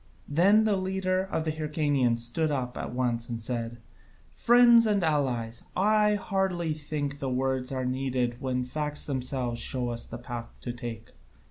Then 0.27 0.63
the 0.63 0.77
leader 0.77 1.23
of 1.23 1.45
the 1.45 1.51
Hyrcanians 1.51 2.21
stood 2.25 2.49
up 2.49 2.75
at 2.75 2.91
once 2.91 3.29
and 3.29 3.39
said: 3.39 3.77
"Friends 4.31 4.87
and 4.87 5.03
allies, 5.03 5.65
I 5.75 6.15
hardly 6.15 6.73
think 6.73 7.19
that 7.19 7.29
words 7.29 7.71
are 7.71 7.85
needed 7.85 8.41
when 8.41 8.63
facts 8.63 9.05
themselves 9.05 9.61
show 9.61 9.89
us 9.89 10.07
the 10.07 10.17
path 10.17 10.57
to 10.61 10.73
take. 10.73 11.11